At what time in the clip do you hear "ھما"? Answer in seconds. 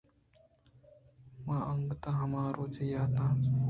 2.17-2.41